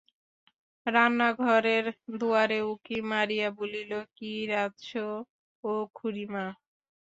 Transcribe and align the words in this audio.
রান্নাঘরের 0.85 1.85
দুয়ারে 2.19 2.59
উঁকি 2.71 2.97
মারিয়া 3.11 3.49
বলিল, 3.59 3.91
কি 4.17 4.31
রাধচো 4.51 5.07
ও 5.63 5.71
খুড়িমা? 5.95 6.45